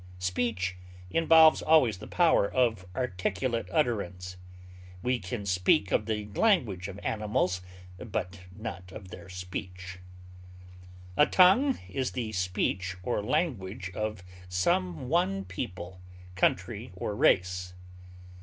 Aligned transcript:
Speech 0.17 0.77
involves 1.11 1.61
always 1.61 1.99
the 1.99 2.07
power 2.07 2.49
of 2.51 2.87
articulate 2.95 3.67
utterance; 3.71 4.35
we 5.03 5.19
can 5.19 5.45
speak 5.45 5.91
of 5.91 6.07
the 6.07 6.25
language 6.33 6.87
of 6.87 6.99
animals, 7.03 7.61
but 7.99 8.39
not 8.51 8.91
of 8.91 9.09
their 9.09 9.29
speech. 9.29 9.99
A 11.15 11.27
tongue 11.27 11.77
is 11.87 12.13
the 12.13 12.31
speech 12.31 12.97
or 13.03 13.21
language 13.21 13.91
of 13.93 14.23
some 14.49 15.07
one 15.07 15.45
people, 15.45 16.01
country, 16.35 16.91
or 16.95 17.15
race. 17.15 17.75